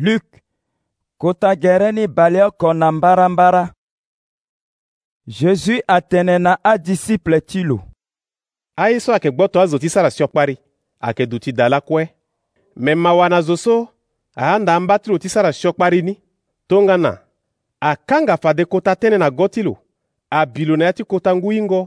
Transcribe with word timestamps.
luc 0.00 0.22
kụtagere 1.20 1.88
n'ịbalị 1.96 2.38
ọkọ 2.48 2.68
na 2.80 2.86
mbara 2.94 3.26
mbara 3.28 3.64
Jésus 5.28 5.80
atenena 5.86 6.52
a 6.62 6.72
disiple 6.84 7.38
ti 7.40 7.60
lò 7.68 7.76
aye 8.82 8.98
so 9.00 9.10
ayeke 9.12 9.30
gbɔ 9.36 9.44
tongazo 9.52 9.78
ti 9.82 9.88
sara 9.88 10.10
siokpari 10.10 10.58
ayeke 11.00 11.24
duti 11.26 11.52
da 11.52 11.68
lakue 11.68 12.04
me 12.76 12.92
mawa 12.94 13.28
na 13.28 13.38
zo 13.42 13.56
so 13.56 13.88
ahanda 14.36 14.74
amba 14.76 14.98
ti 14.98 15.10
lo 15.10 15.18
ti 15.18 15.28
sara 15.28 15.52
siokpari 15.52 16.02
ni 16.02 16.22
tongana 16.68 17.12
akanga 17.80 18.36
fade 18.36 18.64
kota 18.64 18.92
tënë 18.94 19.18
na 19.18 19.30
go 19.30 19.48
ti 19.48 19.62
lo 19.62 19.74
abi 20.30 20.64
lo 20.64 20.76
na 20.76 20.84
ya 20.84 20.92
ti 20.92 21.04
kota 21.04 21.36
ngu 21.36 21.50
hingo 21.50 21.80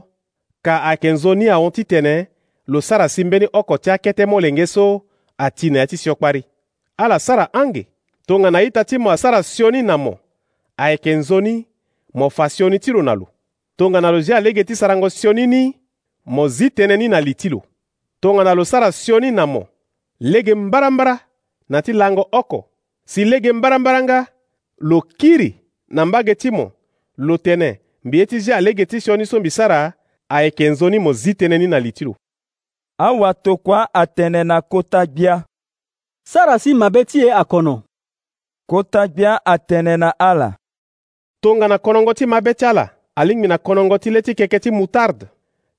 ka 0.62 0.82
ayeke 0.82 1.12
nzo 1.12 1.34
ni 1.34 1.48
ahon 1.48 1.70
titene 1.72 2.26
lo 2.66 2.80
sara 2.80 3.08
si 3.08 3.24
mbeni 3.24 3.46
oko 3.52 3.78
ti 3.78 3.90
akete 3.90 4.26
molenge 4.26 4.66
so 4.66 5.02
ati 5.38 5.70
na 5.70 5.78
ya 5.78 5.86
ti 5.86 5.96
siokpari 5.96 6.42
ala 6.96 7.18
sara 7.18 7.52
ange 7.54 7.84
tongana 8.28 8.58
aita 8.58 8.84
ti 8.84 8.98
mo 8.98 9.10
asara 9.10 9.42
sioni 9.42 9.82
na 9.82 9.98
mo 9.98 10.18
ayeke 10.76 11.14
nzoni 11.14 11.66
mo 12.14 12.30
fa 12.30 12.48
sioni 12.48 12.78
ti 12.78 12.90
lo 12.92 13.02
na 13.02 13.14
lo 13.14 13.26
tongana 13.76 14.10
lo 14.10 14.20
zia 14.20 14.36
alege 14.36 14.64
ti 14.64 14.76
sarango 14.76 15.10
sioni 15.10 15.46
ni 15.46 15.76
mo 16.26 16.48
zi 16.48 16.66
tënë 16.70 16.96
ni 17.00 17.08
na 17.08 17.20
li 17.20 17.34
ti 17.34 17.48
lo 17.48 17.62
tongana 18.20 18.54
lo 18.54 18.64
sara 18.64 18.92
sioni 18.92 19.30
na 19.30 19.46
mo 19.46 19.64
lege 20.20 20.54
mbarambara 20.54 21.20
na 21.68 21.82
ti 21.82 21.92
lango 21.92 22.28
oko 22.32 22.68
si 23.06 23.24
lege 23.24 23.52
mbarambaranga 23.52 24.26
lo 24.78 25.00
kiri 25.02 25.54
na 25.88 26.04
mbage 26.06 26.34
ti 26.34 26.50
mo 26.50 26.72
lo 27.16 27.36
tene 27.36 27.80
mbi 28.04 28.18
ye 28.18 28.26
ti 28.26 28.40
zia 28.40 28.56
alege 28.56 28.86
ti 28.86 29.00
sioni 29.00 29.26
so 29.26 29.40
mbi 29.40 29.50
sara 29.50 29.92
ayeke 30.28 30.68
nzoni 30.70 30.98
mo 30.98 31.12
zi 31.12 31.32
tënë 31.34 31.58
ni 31.58 31.66
na 31.66 31.78
li 31.80 31.92
ti 31.92 32.04
lo 32.04 32.16
awatokua 32.98 33.94
atene 33.94 34.44
na 34.44 34.60
kota 34.62 35.06
gbia 35.06 35.44
sara 36.24 36.58
si 36.58 36.74
mabe 36.74 37.04
ti 37.04 37.24
e 37.24 37.32
akono 37.32 37.87
kotambia 38.68 39.46
atene 39.46 39.96
na 39.96 40.18
ala 40.18 40.52
tonga 41.40 41.68
na 41.68 41.78
konongoti 41.78 42.24
ti 42.24 42.30
mabɛ 42.30 42.54
ti 42.54 42.64
ala 42.66 42.90
na 43.48 43.58
konongoti 43.58 44.02
ti 44.02 44.10
le 44.14 44.20
ti 44.22 44.32
kɛkɛ 44.38 44.58
ti 44.60 44.70
mutarde 44.70 45.26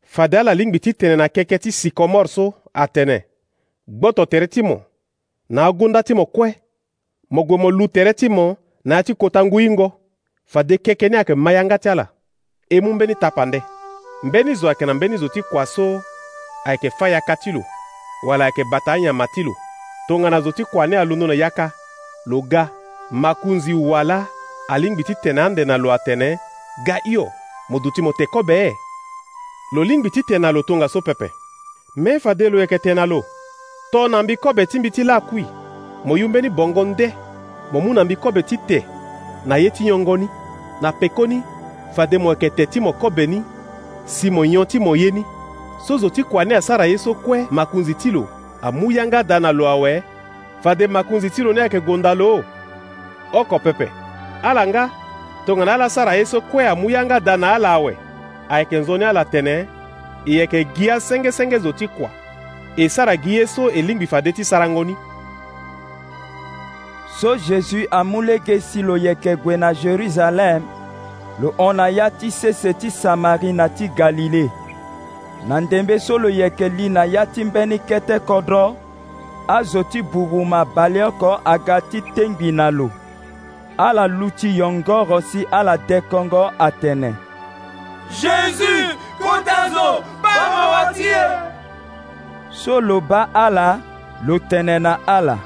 fade 0.04 0.34
ala 0.40 0.52
lingbi 0.54 0.80
ti 0.80 0.94
tene 0.94 1.16
na 1.16 1.30
keke 1.30 1.58
ti 1.60 1.70
sikomɔr 1.72 2.28
so 2.28 2.54
atene 2.74 3.24
gboto 3.88 4.26
tere 4.26 4.48
ti 4.48 4.62
mo 4.64 4.82
na 5.50 5.68
agunda 5.70 6.04
ti 6.04 6.14
mo 6.14 6.26
kue 6.26 6.52
mo 7.30 7.44
gue 7.44 7.58
mo 7.58 7.70
lu 7.70 7.88
tere 7.88 8.14
ti 8.14 8.28
mo 8.30 8.58
na 8.84 8.96
ya 8.96 9.04
ti 9.04 9.14
kota 9.14 9.46
nguingo 9.46 9.92
fade 10.46 10.78
kekeni 10.78 11.16
ayeke 11.16 11.36
ma 11.36 11.52
yanga 11.52 11.78
ti 11.78 11.90
ala 11.90 12.08
e 12.70 12.82
mu 12.82 12.94
mbeni 12.94 13.16
tapande 13.16 13.62
mbeni 14.24 14.56
zo 14.56 14.68
ayeke 14.68 14.86
na 14.86 14.94
mbeni 14.94 15.18
zo 15.18 15.28
ti 15.30 15.42
kua 15.46 15.66
so 15.66 16.02
ayeke 16.66 16.90
fâ 16.98 17.10
yaka 17.14 17.36
ti 17.38 17.52
lo 17.54 17.62
wala 18.28 18.46
ayeke 18.50 18.64
bata 18.72 18.94
anyama 18.98 19.28
ti 19.36 19.44
lo 19.44 19.54
tongana 20.08 20.42
zo 20.42 20.52
ti 20.52 20.64
kua 20.66 20.88
ni 20.88 20.96
alondo 20.96 21.28
na 21.28 21.34
yaka 21.38 21.72
lo 22.26 22.42
ga 22.42 22.70
makunzi 23.12 23.74
wala 23.74 24.26
alingbi 24.68 25.04
ti 25.04 25.16
tene 25.24 25.42
ande 25.42 25.66
na 25.66 25.78
lo 25.78 25.94
atene 25.94 26.38
ga 26.86 26.96
hio 27.04 27.26
mo 27.70 27.80
duti 27.80 28.02
mo 28.02 28.14
teko 28.14 28.44
bee 28.44 28.70
lo 29.74 29.84
lingbi 29.84 30.10
ti 30.10 30.22
tene 30.24 30.40
na 30.40 30.52
lo 30.52 30.62
tongaso 30.64 31.02
pepe 31.02 31.32
mê 31.98 32.20
fa 32.20 32.36
de 32.36 32.50
lo 32.50 32.60
yeke 32.62 32.80
tene 32.80 32.96
na 32.96 33.06
lo 33.06 33.24
to 33.92 34.08
na 34.08 34.22
mbi 34.24 34.38
kobe 34.38 34.66
ti 34.66 34.80
mbi 34.80 34.92
ti 34.92 35.04
laa 35.04 35.22
kui 35.22 35.46
mo 36.06 36.18
yu 36.18 36.30
mbeni 36.30 36.50
bongo 36.50 36.86
nde 36.86 37.14
mo 37.72 37.82
mu 37.82 37.94
na 37.94 38.04
mbi 38.04 38.16
kobe 38.16 38.44
ti 38.44 38.58
te 38.68 38.86
na 39.46 39.58
ye 39.58 39.70
ti 39.70 39.84
nyongoni 39.84 40.30
na 40.82 40.92
pekoni 40.94 41.42
fade 41.96 42.18
mo 42.22 42.30
yeke 42.30 42.50
te 42.50 42.66
ti 42.66 42.80
mo 42.80 42.94
kobe 42.94 43.26
ni 43.28 43.42
si 44.06 44.30
mo 44.32 44.46
nyon 44.46 44.66
ti 44.68 44.80
mo 44.80 44.96
ye 44.96 45.12
ni 45.12 45.24
so 45.88 45.98
zo 45.98 46.10
ti 46.10 46.24
kua 46.24 46.46
ni 46.46 46.54
asara 46.54 46.86
ye 46.86 46.98
so 46.98 47.14
kue 47.14 47.48
makunzi 47.52 47.94
ti 47.94 48.12
lo 48.12 48.28
amu 48.62 48.92
yanga 48.92 49.24
da 49.24 49.40
na 49.40 49.52
lo 49.52 49.66
awe 49.68 50.04
fade 50.62 50.88
makunzi 50.88 51.30
ti 51.30 51.42
lo 51.42 51.54
ni 51.54 51.60
ayeke 51.60 51.80
gonda 51.82 52.14
lo 52.14 52.44
oko 53.34 53.60
pepe 53.60 53.90
ala 54.44 54.68
nga 54.68 54.90
tongana 55.46 55.74
ala 55.74 55.90
sara 55.90 56.14
ye 56.16 56.26
so 56.26 56.42
kue 56.42 56.68
amu 56.68 56.90
yanga 56.90 57.20
da 57.20 57.38
na 57.38 57.54
ala 57.56 57.70
awe 57.74 57.98
ayeke 58.50 58.78
nzoni 58.78 59.04
ala 59.06 59.26
tene 59.26 59.54
e 60.26 60.36
yeke 60.38 60.64
gi 60.76 60.90
asengesenge 60.92 61.58
zo 61.64 61.72
ti 61.72 61.88
kua 61.88 62.10
e 62.76 62.90
sara 62.90 63.16
gi 63.24 63.36
ye 63.38 63.46
so 63.48 63.70
e 63.70 63.82
lingbi 63.82 64.06
fade 64.08 64.32
ti 64.34 64.44
sarangoni 64.46 64.96
so 67.22 67.36
jésus 67.36 67.86
amu 67.92 68.22
lege 68.22 68.60
si 68.60 68.82
lo 68.82 68.98
yeke 68.98 69.36
gue 69.44 69.58
na 69.58 69.74
jérusalem 69.74 70.64
lo 71.42 71.54
hon 71.58 71.74
na 71.76 71.88
ya 71.90 72.10
ti 72.10 72.32
sese 72.32 72.74
ti 72.74 72.92
samari 72.92 73.54
na 73.54 73.70
ti 73.70 73.88
galile 73.98 74.50
na 75.48 75.60
ndembe 75.62 76.00
so 76.00 76.18
lo 76.18 76.30
yeke 76.30 76.70
li 76.70 76.90
na 76.90 77.04
ya 77.06 77.26
ti 77.26 77.44
mbeni 77.46 77.80
kete 77.80 78.20
kodro 78.20 78.76
azo 79.48 79.84
ti 79.84 80.02
bugu 80.02 80.46
mabale 80.46 81.04
oko 81.04 81.40
aga 81.46 81.82
ti 81.82 82.02
tengbi 82.16 82.52
na 82.52 82.72
lo 82.72 82.90
ala 83.80 84.08
luchiyongo 84.08 85.22
si 85.22 85.48
ala 85.52 85.78
dekongo 85.78 86.52
atene 86.60 87.16
jésus 88.22 88.96
kotazo 89.20 90.04
bama 90.24 90.64
watie 90.72 91.16
so 92.52 92.82
loba 92.82 93.30
ala 93.34 93.80
lo 94.28 94.36
na 94.80 94.98
ala 95.08 95.38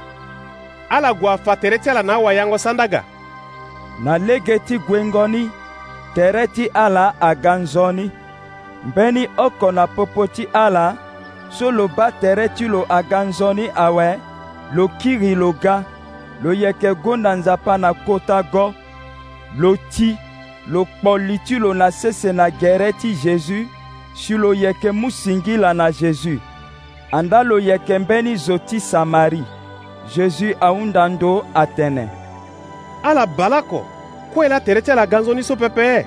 ala 0.90 1.12
gua 1.14 1.38
fa 1.38 1.54
tere 1.56 1.78
ti 1.78 1.90
ala 1.90 2.02
na 2.02 2.14
awayango 2.14 2.58
sandaga 2.58 3.04
na 4.04 4.18
lege 4.18 4.58
ti 4.66 4.78
gue 4.78 5.50
tere 6.14 6.46
ti 6.48 6.66
ala 6.74 7.14
aga 7.20 7.58
mbeni 8.84 9.28
oko 9.36 9.72
na 9.72 9.86
popoti 9.86 10.46
ala 10.52 10.96
so 11.50 11.70
lo 11.70 11.88
ba 11.88 12.10
tere 12.12 12.48
ti 12.48 12.64
lo 12.66 12.84
aga 12.88 13.24
nzoni 13.24 13.70
awe 13.74 14.18
lo 14.74 14.88
kiri 14.98 15.34
lo 15.34 15.52
ga 15.52 15.93
lo 16.44 16.52
yeke 16.52 16.94
go 17.02 17.16
na 17.16 17.34
nzapa 17.34 17.78
na 17.78 17.94
kota 17.94 18.42
go 18.42 18.74
lo 19.58 19.76
ti 19.90 20.16
lo 20.66 20.84
kpo 20.84 21.18
li 21.18 21.38
ti 21.38 21.56
lo 21.58 21.72
na 21.74 21.90
sese 21.90 22.32
na 22.32 22.50
gere 22.50 22.92
ti 22.92 23.14
jésus 23.14 23.66
si 24.16 24.34
lo 24.36 24.54
yeke 24.54 24.90
mu 24.92 25.10
singila 25.10 25.72
na 25.74 25.90
jésus 25.90 26.40
anda 27.12 27.42
lo 27.42 27.58
yeke 27.58 27.98
mbeni 27.98 28.36
zo 28.36 28.58
ti 28.58 28.80
samari 28.80 29.42
jésus 30.14 30.56
ahunda 30.60 31.08
ndo 31.08 31.46
atene 31.54 32.08
ala 33.02 33.26
bala 33.26 33.62
ko 33.62 33.80
kue 34.34 34.48
la 34.48 34.60
tere 34.60 34.82
ti 34.82 34.90
ala 34.90 35.06
ga 35.06 35.18
nzoni 35.20 35.42
so 35.42 35.56
pepe 35.56 36.06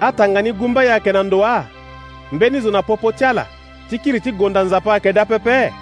atanga 0.00 0.42
ni 0.42 0.52
gumba 0.52 0.84
yeke 0.84 1.12
na 1.12 1.22
ndo 1.22 1.44
a 1.44 1.66
mbeni 2.32 2.60
zo 2.60 2.70
na 2.70 2.82
popo 2.82 3.12
ti 3.12 3.24
ala 3.24 3.46
ti 3.90 3.98
kiri 3.98 4.20
ti 4.20 4.32
gonda 4.32 4.62
nzapa 4.64 4.90
ayeke 4.94 5.12
da 5.12 5.26
pepe 5.26 5.74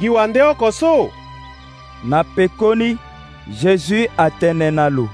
gi 0.00 0.08
wande 0.08 0.42
oko 0.42 0.72
so 0.72 1.12
na 2.08 2.24
pekoni 2.36 2.96
jésus 3.50 4.08
atene 4.16 4.70
na 4.70 4.88
lo 4.90 5.08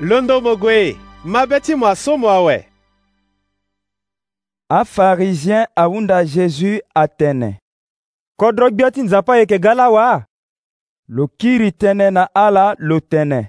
londo 0.00 0.40
mogue 0.40 0.88
e 0.90 0.96
mabe 1.24 1.60
ti 1.60 1.74
mo 1.74 1.86
asomo 1.88 2.28
awe 2.30 2.68
afarizien 4.68 5.64
ahunda 5.76 6.24
jésus 6.24 6.80
atene 6.94 7.56
kodro 8.36 8.70
gbio 8.70 8.90
ti 8.90 9.02
nzapa 9.02 9.36
yeke 9.38 9.58
ga 9.58 9.74
la 9.74 9.84
awâ 9.88 10.06
lo 11.08 11.24
kiri 11.38 11.70
tënë 11.70 12.08
na 12.12 12.24
ala 12.34 12.74
lo 12.78 13.00
tene 13.00 13.48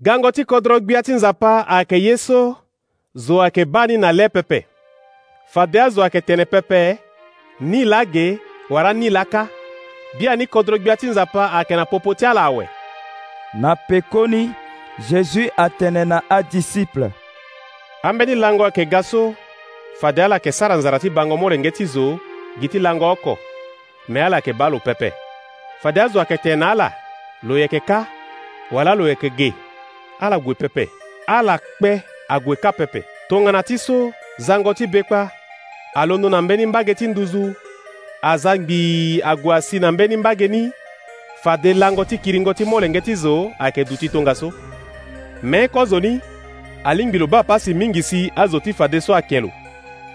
gango 0.00 0.30
ti 0.32 0.44
kodro 0.44 0.78
gbia 0.80 1.02
ti 1.02 1.12
nzapa 1.12 1.66
ayeke 1.66 1.96
ye 2.02 2.14
zo 2.16 3.36
ayeke 3.42 3.64
ba 3.64 3.86
ni 3.86 3.96
na 3.96 4.12
le 4.12 4.28
pepe 4.28 4.66
fade 5.52 5.80
azo 5.80 6.02
ayeke 6.02 6.20
tene 6.20 6.44
pepe 6.44 6.98
ni 7.60 7.82
lage 7.84 8.38
wara 8.70 8.92
ni 8.92 9.10
laka 9.10 9.48
bia 10.16 10.36
nikodrogbia 10.36 10.96
ti 10.96 11.06
nzapa 11.06 11.52
ayeke 11.52 11.76
na 11.76 11.84
popo 11.86 12.14
ti 12.14 12.26
ala 12.26 12.42
awe 12.42 12.68
na 13.54 13.76
pekoni 13.76 14.50
jésus 15.08 15.48
atene 15.56 16.04
na 16.04 16.22
adisiple 16.30 17.10
ambeni 18.02 18.34
lango 18.34 18.62
ayeke 18.64 18.84
ga 18.86 19.02
so 19.02 19.34
fade 20.00 20.22
ala 20.22 20.34
yeke 20.36 20.52
sara 20.52 20.76
nzara 20.76 20.98
ti 20.98 21.10
bango 21.10 21.36
molenge 21.36 21.70
ti 21.70 21.84
zo 21.86 22.06
gi 22.60 22.68
ti 22.68 22.78
lango 22.78 23.12
oko 23.12 23.38
me 24.08 24.22
ala 24.22 24.36
yeke 24.36 24.52
bâ 24.52 24.70
lo 24.70 24.78
pepe 24.78 25.12
fade 25.82 26.00
azo 26.02 26.20
ayeke 26.20 26.36
tene 26.42 26.56
na 26.56 26.70
ala 26.70 26.92
lo 27.42 27.58
yeke 27.58 27.80
ka 27.80 28.06
wala 28.70 28.94
lo 28.94 29.08
yeke 29.08 29.30
ge 29.38 29.52
ala 30.20 30.38
gue 30.38 30.54
pepe 30.54 30.84
ala 31.26 31.54
kpe 31.58 32.02
ague 32.28 32.56
ka 32.62 32.72
pepe 32.72 33.04
tongana 33.28 33.62
ti 33.62 33.78
so 33.78 34.12
zango 34.38 34.74
ti 34.74 34.86
bekpa 34.86 35.30
alondo 35.94 36.28
na 36.28 36.42
mbeni 36.42 36.66
mbage 36.66 36.94
ti 36.94 37.06
nduzu 37.08 37.52
aza 38.22 38.56
ngbi 38.56 39.20
agua 39.24 39.62
si 39.62 39.78
na 39.78 39.92
mbeni 39.92 40.16
mbage 40.16 40.48
ni 40.48 40.72
fade 41.42 41.74
lango 41.74 42.04
ti 42.04 42.18
kiringo 42.18 42.54
ti 42.54 42.64
molenge 42.64 43.00
ti 43.00 43.14
zo 43.14 43.52
ayeke 43.58 43.84
duti 43.84 44.08
tongaso 44.08 44.52
me 45.42 45.68
kozo 45.68 46.00
ni 46.00 46.20
alingbi 46.84 47.18
lo 47.18 47.26
ba 47.26 47.38
apasi 47.38 47.74
mingi 47.74 48.02
si 48.02 48.32
azo 48.36 48.60
ti 48.60 48.72
fade 48.72 49.00
so 49.00 49.14
ayeke 49.14 49.40
lo 49.40 49.50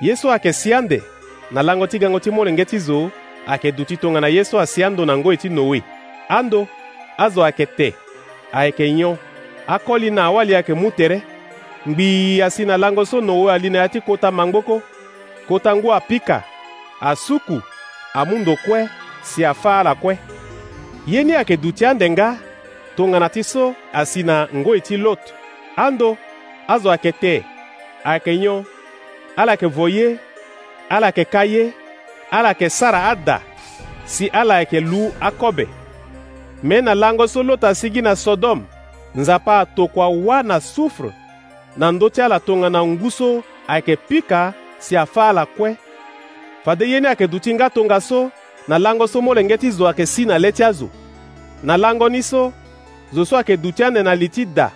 ye 0.01 0.15
so 0.15 0.31
ayeke 0.31 0.53
si 0.53 0.73
ande 0.73 1.03
na 1.51 1.63
lango 1.63 1.87
ti 1.87 1.99
gango 1.99 2.19
ti 2.19 2.31
molenge 2.31 2.65
ti 2.65 2.79
zo 2.79 3.09
ayeke 3.47 3.71
duti 3.71 3.97
tongana 3.97 4.27
ye 4.27 4.43
so 4.45 4.59
asi 4.59 4.83
ando 4.83 5.05
na 5.05 5.17
ngoi 5.17 5.37
ti 5.37 5.49
noe 5.49 5.81
ando 6.29 6.67
azo 7.17 7.43
ayeke 7.43 7.65
te 7.65 7.93
ayeke 8.51 8.91
nyon 8.93 9.17
akoli 9.67 10.11
na 10.11 10.23
awali 10.23 10.55
ayeke 10.55 10.73
mu 10.73 10.91
tere 10.91 11.21
ngbi 11.87 12.41
asi 12.41 12.65
na 12.65 12.77
lango 12.77 13.05
so 13.05 13.21
noe 13.21 13.53
ali 13.53 13.69
na 13.69 13.79
ya 13.79 13.87
ti 13.87 14.01
kota 14.01 14.31
mangboko 14.31 14.81
kota 15.47 15.75
ngu 15.75 15.93
apika 15.93 16.43
asuku 17.01 17.61
amundo 18.13 18.55
kue 18.57 18.89
si 19.23 19.45
afala 19.45 19.95
kue 19.95 20.17
ye 21.07 21.23
ni 21.23 21.33
ayeke 21.35 21.57
duti 21.57 21.85
nga, 22.11 22.37
tongana 22.95 23.29
ti 23.29 23.43
so 23.43 23.75
asi 23.93 24.23
na 24.23 24.47
ngoi 24.55 24.81
ti 24.81 24.97
lot 24.97 25.19
ando 25.75 26.17
azo 26.67 26.89
ayeke 26.89 27.11
te 27.11 27.43
ayeke 28.03 28.37
nyon 28.37 28.65
ala 29.35 29.51
yeke 29.51 29.65
vo 29.65 29.87
ye 29.87 30.19
ala 30.89 31.07
yeke 31.07 31.25
ka 31.25 31.41
ye 31.43 31.73
ala 32.31 32.49
yeke 32.49 32.69
sara 32.69 33.09
ada 33.09 33.41
si 34.05 34.27
ala 34.29 34.59
yeke 34.59 34.79
lu 34.79 35.11
akobe 35.21 35.67
Me 36.63 36.79
na 36.81 36.93
lango 36.95 37.27
so 37.27 37.41
lot 37.43 37.61
na 38.01 38.15
sodom 38.15 38.63
nzapa 39.15 39.59
atokua 39.59 40.07
wâ 40.07 40.43
na 40.45 40.59
sufre 40.59 41.11
na 41.77 41.91
ndö 41.91 42.09
ti 42.09 42.21
ala 42.21 42.39
tongana 42.39 42.83
ngu 42.85 43.11
so 43.11 43.43
ayeke 43.67 43.95
pika 43.95 44.53
si 44.79 44.97
afa 44.97 45.29
ala 45.29 45.45
kue 45.45 45.77
fade 46.65 46.81
ye 46.89 46.99
ni 46.99 47.07
ayeke 47.07 47.27
duti 47.27 47.53
nga 47.53 47.69
tongaso 47.69 48.29
na 48.67 48.79
lango 48.79 49.07
so 49.07 49.21
molenge 49.21 49.57
ti 49.57 49.71
zo 49.71 49.85
ayeke 49.87 50.05
si 50.05 50.25
na 50.25 50.39
le 50.39 50.51
ti 50.51 50.63
azo 50.63 50.89
na 51.63 51.77
lango 51.77 52.09
ni 52.09 52.23
so 52.23 52.53
zo 53.13 53.25
so 53.25 53.35
ayeke 53.35 53.57
duti 53.57 53.83
ane 53.83 54.03
na 54.03 54.15
li 54.15 54.29
ti 54.29 54.45
da 54.45 54.71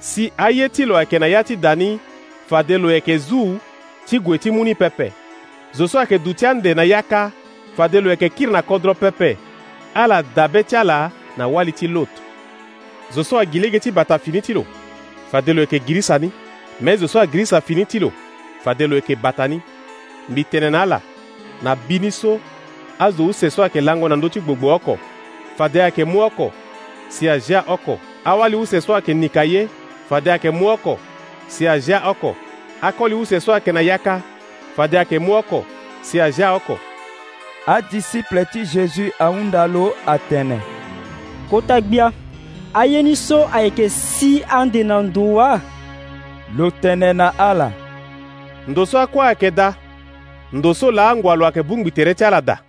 si 0.00 0.32
aye 0.36 0.68
ti 0.68 0.84
lo 0.84 0.96
ayeke 0.96 1.18
na 1.18 1.26
ya 1.26 1.44
ti 1.44 1.56
da 1.56 1.74
ni 1.74 1.98
fade 2.48 2.78
lo 2.78 2.90
yeke 2.92 3.18
zu 3.18 3.58
ti 4.08 4.18
gue 4.18 4.38
ti 4.38 4.50
mu 4.50 4.64
ni 4.64 4.74
pepe 4.74 5.12
zo 5.72 5.86
so 5.88 5.98
ayeke 5.98 6.18
duti 6.18 6.46
ande 6.46 6.74
na 6.74 6.82
yaka 6.82 7.30
fade 7.76 8.00
lo 8.00 8.10
yeke 8.10 8.28
kiri 8.28 8.52
na 8.52 8.62
kodro 8.62 8.94
pepe 8.94 9.36
ala 9.94 10.22
dabe 10.22 10.62
ti 10.64 10.76
ala 10.76 11.10
na 11.36 11.48
wali 11.48 11.72
ti 11.72 11.86
lotu 11.88 12.22
zo 13.14 13.22
so 13.24 13.38
agili 13.38 13.70
ge 13.70 13.78
ti 13.80 13.90
bata 13.90 14.18
fini 14.18 14.42
ti 14.42 14.54
lo 14.54 14.64
fade 15.30 15.52
lo 15.52 15.60
yeke 15.60 15.78
girisa 15.78 16.18
ni 16.18 16.30
me 16.80 16.96
zo 16.96 17.08
so 17.08 17.20
agirisa 17.20 17.60
fini 17.60 17.84
ti 17.86 17.98
lo 17.98 18.12
fade 18.64 18.86
lo 18.86 18.96
yeke 18.96 19.16
bata 19.16 19.48
ni 19.48 19.60
mbi 20.28 20.44
tene 20.44 20.70
na 20.70 20.82
ala 20.82 21.00
na 21.62 21.76
bini 21.76 22.10
so 22.12 22.40
azo 22.98 23.24
use 23.26 23.50
so 23.50 23.62
ayeke 23.62 23.80
lango 23.80 24.08
na 24.08 24.16
ndö 24.16 24.28
ti 24.28 24.40
gbogbo 24.40 24.74
oko 24.74 24.98
fade 25.58 25.82
ayeke 25.82 26.04
mu 26.04 26.18
oko 26.24 26.52
si 27.08 27.28
azia 27.28 27.64
oko 27.68 27.98
awali 28.24 28.56
use 28.56 28.80
so 28.80 28.94
ayeke 28.94 29.14
nika 29.14 29.44
ye 29.44 29.68
fade 30.08 30.30
ayeke 30.30 30.50
mu 30.50 30.66
oko 30.68 30.98
si 31.48 31.68
azia 31.68 32.08
oko 32.08 32.36
akoli 32.82 33.14
use 33.14 33.40
so 33.40 33.52
ayeke 33.52 33.72
na 33.72 33.80
yaka 33.80 34.20
fade 34.76 34.98
ayeke 34.98 35.18
mu 35.18 35.32
oko 35.36 35.64
si 36.02 36.20
azia 36.20 36.52
oko 36.52 36.78
adisiple 37.66 38.44
ti 38.44 38.60
jésus 38.64 39.12
ahunda 39.18 39.66
lo 39.66 39.94
atene 40.06 40.60
kota 41.50 41.80
gbia 41.80 42.12
aye 42.74 43.02
ni 43.02 43.16
so 43.16 43.48
ayeke 43.52 43.88
si 43.90 44.44
ande 44.50 44.84
na 44.84 45.02
ndo 45.02 45.32
wa 45.34 45.60
lo 46.56 46.70
tene 46.70 47.12
na 47.12 47.34
ala 47.38 47.72
ndo 48.68 48.86
so 48.86 48.98
akue 48.98 49.26
ayeke 49.26 49.50
da 49.50 49.74
ndoso 50.52 50.90
laangwa 50.90 51.36
lwake 51.36 51.62
bungbitere 51.62 52.14
calada 52.14 52.65